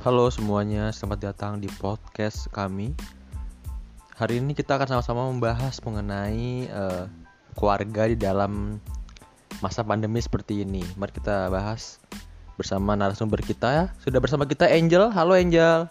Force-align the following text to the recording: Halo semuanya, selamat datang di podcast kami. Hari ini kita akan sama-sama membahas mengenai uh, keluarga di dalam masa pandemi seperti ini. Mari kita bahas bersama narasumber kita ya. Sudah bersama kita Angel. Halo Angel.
Halo 0.00 0.32
semuanya, 0.32 0.88
selamat 0.96 1.20
datang 1.20 1.52
di 1.60 1.68
podcast 1.76 2.48
kami. 2.56 2.96
Hari 4.16 4.40
ini 4.40 4.56
kita 4.56 4.80
akan 4.80 4.88
sama-sama 4.88 5.28
membahas 5.28 5.76
mengenai 5.84 6.72
uh, 6.72 7.04
keluarga 7.52 8.08
di 8.08 8.16
dalam 8.16 8.80
masa 9.60 9.84
pandemi 9.84 10.16
seperti 10.24 10.64
ini. 10.64 10.80
Mari 10.96 11.12
kita 11.20 11.52
bahas 11.52 12.00
bersama 12.56 12.96
narasumber 12.96 13.44
kita 13.44 13.68
ya. 13.68 13.84
Sudah 14.00 14.24
bersama 14.24 14.48
kita 14.48 14.72
Angel. 14.72 15.12
Halo 15.12 15.36
Angel. 15.36 15.84